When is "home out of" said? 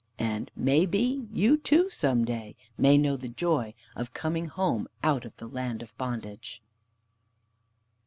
4.47-5.37